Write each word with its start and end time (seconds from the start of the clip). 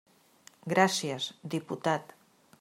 Gràcies, 0.73 1.29
diputat. 1.57 2.19